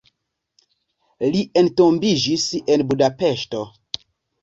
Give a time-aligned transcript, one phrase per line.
[1.35, 3.65] Li entombiĝis en Budapeŝto.